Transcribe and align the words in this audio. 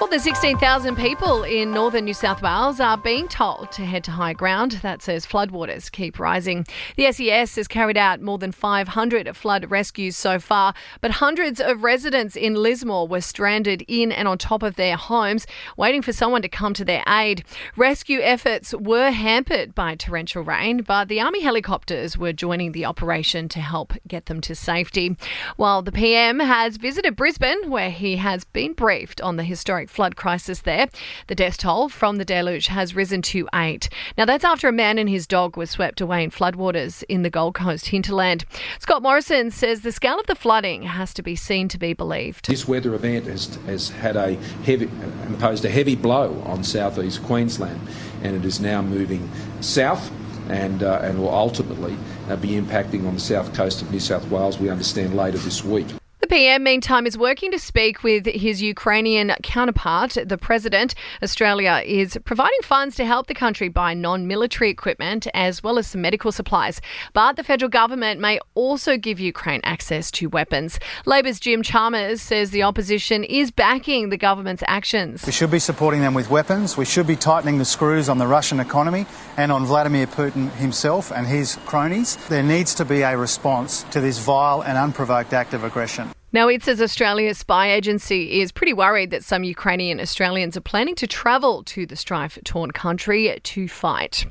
Well, 0.00 0.10
the 0.10 0.18
16,000 0.18 0.96
people 0.96 1.44
in 1.44 1.70
northern 1.70 2.04
New 2.04 2.12
South 2.14 2.42
Wales 2.42 2.78
are 2.78 2.98
being 2.98 3.26
told 3.26 3.72
to 3.72 3.86
head 3.86 4.04
to 4.04 4.10
high 4.10 4.34
ground. 4.34 4.72
That 4.82 5.00
says 5.00 5.24
floodwaters 5.24 5.90
keep 5.90 6.18
rising. 6.18 6.66
The 6.96 7.10
SES 7.10 7.54
has 7.56 7.68
carried 7.68 7.96
out 7.96 8.20
more 8.20 8.36
than 8.36 8.52
500 8.52 9.34
flood 9.34 9.70
rescues 9.70 10.16
so 10.16 10.38
far, 10.38 10.74
but 11.00 11.12
hundreds 11.12 11.58
of 11.58 11.84
residents 11.84 12.36
in 12.36 12.54
Lismore 12.54 13.08
were 13.08 13.22
stranded 13.22 13.82
in 13.88 14.12
and 14.12 14.28
on 14.28 14.36
top 14.36 14.62
of 14.62 14.76
their 14.76 14.96
homes, 14.96 15.46
waiting 15.78 16.02
for 16.02 16.12
someone 16.12 16.42
to 16.42 16.48
come 16.48 16.74
to 16.74 16.84
their 16.84 17.02
aid. 17.08 17.42
Rescue 17.74 18.20
efforts 18.20 18.74
were 18.74 19.10
hampered 19.10 19.74
by 19.74 19.94
torrential 19.94 20.42
rain, 20.42 20.82
but 20.82 21.08
the 21.08 21.20
Army 21.20 21.40
helicopters 21.40 22.18
were 22.18 22.32
joining 22.32 22.72
the 22.72 22.84
operation 22.84 23.48
to 23.48 23.60
help 23.60 23.94
get 24.06 24.26
them 24.26 24.42
to 24.42 24.54
safety. 24.54 25.16
While 25.56 25.80
the 25.80 25.92
PM 25.92 26.40
has 26.40 26.76
visited 26.76 27.16
Brisbane, 27.16 27.70
where 27.70 27.90
he 27.90 28.16
has 28.16 28.44
been 28.44 28.74
briefed 28.74 29.22
on 29.22 29.36
the 29.36 29.44
historic 29.44 29.83
flood 29.90 30.16
crisis 30.16 30.60
there. 30.60 30.88
The 31.26 31.34
death 31.34 31.58
toll 31.58 31.88
from 31.88 32.16
the 32.16 32.24
deluge 32.24 32.66
has 32.68 32.94
risen 32.94 33.22
to 33.22 33.48
eight. 33.54 33.88
Now, 34.16 34.24
that's 34.24 34.44
after 34.44 34.68
a 34.68 34.72
man 34.72 34.98
and 34.98 35.08
his 35.08 35.26
dog 35.26 35.56
were 35.56 35.66
swept 35.66 36.00
away 36.00 36.24
in 36.24 36.30
floodwaters 36.30 37.02
in 37.08 37.22
the 37.22 37.30
Gold 37.30 37.54
Coast 37.54 37.86
hinterland. 37.86 38.44
Scott 38.78 39.02
Morrison 39.02 39.50
says 39.50 39.80
the 39.80 39.92
scale 39.92 40.18
of 40.18 40.26
the 40.26 40.34
flooding 40.34 40.82
has 40.82 41.14
to 41.14 41.22
be 41.22 41.36
seen 41.36 41.68
to 41.68 41.78
be 41.78 41.92
believed. 41.92 42.46
This 42.46 42.68
weather 42.68 42.94
event 42.94 43.26
has, 43.26 43.56
has 43.66 43.90
had 43.90 44.16
a 44.16 44.34
heavy, 44.64 44.90
imposed 45.26 45.64
a 45.64 45.70
heavy 45.70 45.96
blow 45.96 46.42
on 46.46 46.64
southeast 46.64 47.22
Queensland, 47.22 47.80
and 48.22 48.36
it 48.36 48.44
is 48.44 48.60
now 48.60 48.82
moving 48.82 49.30
south 49.60 50.10
and, 50.48 50.82
uh, 50.82 51.00
and 51.02 51.18
will 51.18 51.34
ultimately 51.34 51.96
uh, 52.28 52.36
be 52.36 52.50
impacting 52.50 53.06
on 53.06 53.14
the 53.14 53.20
south 53.20 53.54
coast 53.54 53.82
of 53.82 53.90
New 53.90 54.00
South 54.00 54.28
Wales, 54.30 54.58
we 54.58 54.68
understand, 54.68 55.16
later 55.16 55.38
this 55.38 55.64
week. 55.64 55.86
PM, 56.34 56.64
meantime, 56.64 57.06
is 57.06 57.16
working 57.16 57.52
to 57.52 57.60
speak 57.60 58.02
with 58.02 58.26
his 58.26 58.60
Ukrainian 58.60 59.32
counterpart, 59.44 60.18
the 60.26 60.36
president. 60.36 60.96
Australia 61.22 61.80
is 61.86 62.18
providing 62.24 62.58
funds 62.64 62.96
to 62.96 63.04
help 63.04 63.28
the 63.28 63.34
country 63.34 63.68
buy 63.68 63.94
non 63.94 64.26
military 64.26 64.68
equipment 64.68 65.28
as 65.32 65.62
well 65.62 65.78
as 65.78 65.86
some 65.86 66.00
medical 66.00 66.32
supplies. 66.32 66.80
But 67.12 67.36
the 67.36 67.44
federal 67.44 67.68
government 67.68 68.20
may 68.20 68.40
also 68.56 68.96
give 68.96 69.20
Ukraine 69.20 69.60
access 69.62 70.10
to 70.10 70.28
weapons. 70.28 70.80
Labor's 71.06 71.38
Jim 71.38 71.62
Chalmers 71.62 72.20
says 72.20 72.50
the 72.50 72.64
opposition 72.64 73.22
is 73.22 73.52
backing 73.52 74.08
the 74.08 74.16
government's 74.16 74.64
actions. 74.66 75.24
We 75.24 75.30
should 75.30 75.52
be 75.52 75.60
supporting 75.60 76.00
them 76.00 76.14
with 76.14 76.30
weapons. 76.30 76.76
We 76.76 76.84
should 76.84 77.06
be 77.06 77.14
tightening 77.14 77.58
the 77.58 77.64
screws 77.64 78.08
on 78.08 78.18
the 78.18 78.26
Russian 78.26 78.58
economy 78.58 79.06
and 79.36 79.52
on 79.52 79.66
Vladimir 79.66 80.08
Putin 80.08 80.50
himself 80.54 81.12
and 81.12 81.28
his 81.28 81.58
cronies. 81.64 82.16
There 82.28 82.42
needs 82.42 82.74
to 82.74 82.84
be 82.84 83.02
a 83.02 83.16
response 83.16 83.84
to 83.92 84.00
this 84.00 84.18
vile 84.18 84.64
and 84.64 84.76
unprovoked 84.76 85.32
act 85.32 85.54
of 85.54 85.62
aggression. 85.62 86.10
Now, 86.34 86.48
it 86.48 86.64
says 86.64 86.82
Australia's 86.82 87.38
spy 87.38 87.70
agency 87.70 88.40
is 88.40 88.50
pretty 88.50 88.72
worried 88.72 89.12
that 89.12 89.22
some 89.22 89.44
Ukrainian 89.44 90.00
Australians 90.00 90.56
are 90.56 90.60
planning 90.60 90.96
to 90.96 91.06
travel 91.06 91.62
to 91.62 91.86
the 91.86 91.94
strife 91.94 92.36
torn 92.42 92.72
country 92.72 93.38
to 93.40 93.68
fight. 93.68 94.26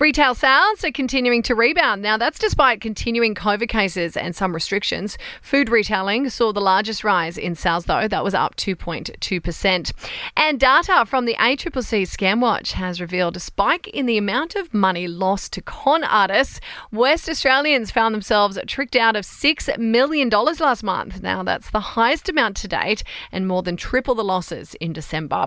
Retail 0.00 0.34
sales 0.34 0.82
are 0.82 0.90
continuing 0.90 1.44
to 1.44 1.54
rebound. 1.54 2.02
Now, 2.02 2.16
that's 2.16 2.40
despite 2.40 2.80
continuing 2.80 3.36
COVID 3.36 3.68
cases 3.68 4.16
and 4.16 4.34
some 4.34 4.52
restrictions. 4.52 5.18
Food 5.40 5.68
retailing 5.68 6.28
saw 6.30 6.52
the 6.52 6.60
largest 6.60 7.04
rise 7.04 7.38
in 7.38 7.54
sales, 7.54 7.84
though. 7.84 8.08
That 8.08 8.24
was 8.24 8.34
up 8.34 8.56
2.2%. 8.56 9.92
And 10.36 10.58
data 10.58 11.06
from 11.06 11.26
the 11.26 11.34
ACCC 11.34 12.08
Scamwatch 12.08 12.72
has 12.72 13.00
revealed 13.00 13.36
a 13.36 13.40
spike 13.40 13.86
in 13.86 14.06
the 14.06 14.18
amount 14.18 14.56
of 14.56 14.74
money 14.74 15.06
lost 15.06 15.52
to 15.52 15.62
con 15.62 16.02
artists. 16.02 16.60
West 16.90 17.28
Australians 17.28 17.92
found 17.92 18.16
themselves 18.16 18.58
tricked 18.66 18.96
out 18.96 19.14
of 19.14 19.24
$6 19.24 19.78
million 19.78 20.28
last 20.28 20.82
month. 20.82 21.22
Now, 21.22 21.35
now. 21.36 21.42
That's 21.42 21.70
the 21.70 21.80
highest 21.80 22.28
amount 22.28 22.56
to 22.58 22.68
date 22.68 23.02
and 23.30 23.46
more 23.46 23.62
than 23.62 23.76
triple 23.76 24.14
the 24.14 24.24
losses 24.24 24.74
in 24.80 24.92
December. 24.92 25.46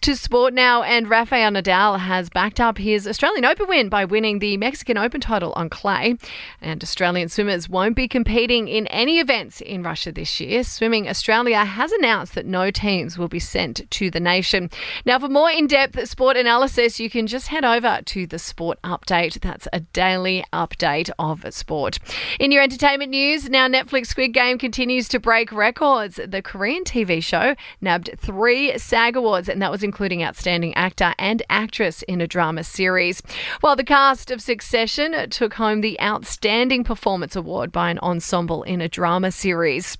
To 0.00 0.16
sport 0.16 0.52
now, 0.52 0.82
and 0.82 1.08
Rafael 1.08 1.52
Nadal 1.52 1.98
has 1.98 2.28
backed 2.28 2.60
up 2.60 2.78
his 2.78 3.06
Australian 3.06 3.44
Open 3.44 3.68
win 3.68 3.88
by 3.88 4.04
winning 4.04 4.40
the 4.40 4.56
Mexican 4.56 4.98
Open 4.98 5.20
title 5.20 5.52
on 5.54 5.68
clay. 5.68 6.16
And 6.60 6.82
Australian 6.82 7.28
swimmers 7.28 7.68
won't 7.68 7.96
be 7.96 8.08
competing 8.08 8.68
in 8.68 8.86
any 8.88 9.20
events 9.20 9.60
in 9.60 9.82
Russia 9.82 10.12
this 10.12 10.40
year. 10.40 10.64
Swimming 10.64 11.08
Australia 11.08 11.64
has 11.64 11.92
announced 11.92 12.34
that 12.34 12.46
no 12.46 12.70
teams 12.70 13.16
will 13.16 13.28
be 13.28 13.38
sent 13.38 13.88
to 13.90 14.10
the 14.10 14.20
nation. 14.20 14.70
Now, 15.04 15.18
for 15.18 15.28
more 15.28 15.50
in 15.50 15.66
depth 15.66 16.08
sport 16.08 16.36
analysis, 16.36 16.98
you 16.98 17.08
can 17.08 17.26
just 17.26 17.48
head 17.48 17.64
over 17.64 18.00
to 18.06 18.26
the 18.26 18.38
Sport 18.38 18.78
Update. 18.82 19.40
That's 19.40 19.68
a 19.72 19.80
daily 19.80 20.44
update 20.52 21.10
of 21.18 21.44
sport. 21.54 21.98
In 22.40 22.50
your 22.50 22.62
entertainment 22.62 23.10
news, 23.10 23.48
now 23.48 23.68
Netflix 23.68 24.08
Squid 24.08 24.32
Game 24.32 24.58
continues 24.58 24.95
continues 24.96 25.08
to 25.08 25.20
break 25.20 25.52
records. 25.52 26.18
The 26.26 26.40
Korean 26.40 26.82
TV 26.82 27.22
show 27.22 27.54
nabbed 27.82 28.08
three 28.16 28.78
SAG 28.78 29.14
Awards, 29.14 29.46
and 29.46 29.60
that 29.60 29.70
was 29.70 29.82
including 29.82 30.22
Outstanding 30.22 30.72
Actor 30.74 31.12
and 31.18 31.42
Actress 31.50 32.00
in 32.04 32.22
a 32.22 32.26
Drama 32.26 32.64
Series. 32.64 33.20
While 33.60 33.76
the 33.76 33.84
cast 33.84 34.30
of 34.30 34.40
Succession 34.40 35.28
took 35.28 35.52
home 35.52 35.82
the 35.82 36.00
Outstanding 36.00 36.82
Performance 36.82 37.36
Award 37.36 37.72
by 37.72 37.90
an 37.90 37.98
ensemble 37.98 38.62
in 38.62 38.80
a 38.80 38.88
drama 38.88 39.32
series. 39.32 39.98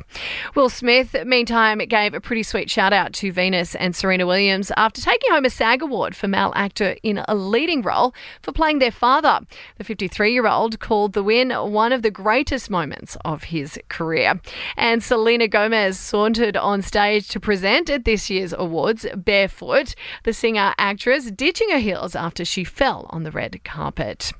Will 0.55 0.71
Smith, 0.71 1.15
meantime, 1.27 1.77
gave 1.81 2.15
a 2.15 2.21
pretty 2.21 2.43
sweet 2.43 2.71
shout 2.71 2.95
out 2.95 3.13
to 3.15 3.31
Venus 3.31 3.75
and 3.75 3.95
Serena 3.95 4.27
Williams 4.27 4.73
after 4.79 5.03
taking 5.03 5.31
home 5.31 5.45
a 5.45 5.51
SAG 5.51 5.83
Award 5.83 6.17
for 6.17 6.27
male 6.27 6.55
actor 6.57 6.97
in 7.03 7.23
a 7.29 7.35
leading 7.35 7.83
role 7.83 8.15
for 8.41 8.53
playing 8.53 8.79
their 8.79 8.91
father. 8.91 9.41
The 9.77 9.85
53 9.85 10.33
year 10.33 10.47
old 10.47 10.81
called 10.81 11.13
the 11.13 11.23
win 11.23 11.51
one 11.51 11.93
of 11.93 12.01
the 12.01 12.11
greatest 12.11 12.71
moments 12.71 13.19
of 13.27 13.45
his 13.45 13.79
career. 13.91 14.41
And 14.87 15.03
Selena 15.03 15.49
Gomez 15.49 15.99
sauntered 15.99 16.57
on 16.57 16.81
stage 16.81 17.27
to 17.31 17.41
present 17.41 17.91
at 17.91 18.05
this 18.05 18.31
year's 18.31 18.53
awards 18.53 19.05
barefoot, 19.17 19.97
the 20.23 20.33
singer 20.33 20.75
actress 20.79 21.29
ditching 21.33 21.71
her 21.71 21.81
heels 21.81 22.15
after 22.15 22.45
she 22.45 22.63
fell 22.63 23.07
on 23.11 23.25
the 23.25 23.33
red 23.33 23.65
carpet. 23.65 24.33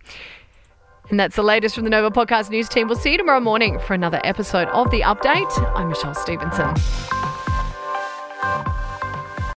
And 1.11 1.19
that's 1.19 1.35
the 1.35 1.43
latest 1.43 1.75
from 1.75 1.83
the 1.83 1.91
Nova 1.91 2.13
Podcast 2.13 2.51
News 2.51 2.69
team. 2.69 2.87
We'll 2.87 2.97
see 2.97 3.11
you 3.11 3.19
tomorrow 3.19 3.41
morning 3.41 3.81
for 3.81 3.95
another 3.95 4.21
episode 4.23 4.69
of 4.69 4.89
The 4.93 5.01
Update. 5.01 5.51
I'm 5.75 5.89
Michelle 5.89 6.15
Stevenson. 6.15 6.77